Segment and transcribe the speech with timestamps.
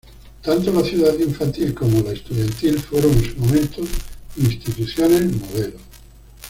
[0.41, 3.81] Tanto la Ciudad Infantil como la Estudiantil fueron en su momento
[4.35, 5.77] instituciones modelo.